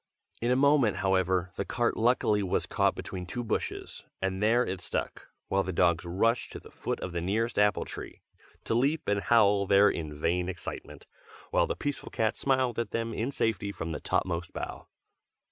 In 0.41 0.49
a 0.49 0.55
moment, 0.55 0.97
however, 0.97 1.51
the 1.57 1.63
cart 1.63 1.95
luckily 1.95 2.41
was 2.41 2.65
caught 2.65 2.95
between 2.95 3.27
two 3.27 3.43
bushes, 3.43 4.03
and 4.19 4.41
there 4.41 4.65
it 4.65 4.81
stuck, 4.81 5.27
while 5.47 5.61
the 5.61 5.71
dogs 5.71 6.03
rushed 6.05 6.51
to 6.53 6.59
the 6.59 6.71
foot 6.71 6.99
of 7.01 7.11
the 7.11 7.21
nearest 7.21 7.59
apple 7.59 7.85
tree, 7.85 8.23
to 8.63 8.73
leap 8.73 9.07
and 9.07 9.21
howl 9.21 9.67
there 9.67 9.91
in 9.91 10.19
vain 10.19 10.49
excitement, 10.49 11.05
while 11.51 11.67
the 11.67 11.75
peaceful 11.75 12.09
cat 12.09 12.35
smiled 12.35 12.79
at 12.79 12.89
them 12.89 13.13
in 13.13 13.31
safety 13.31 13.71
from 13.71 13.91
the 13.91 13.99
topmost 13.99 14.51
bough. 14.53 14.87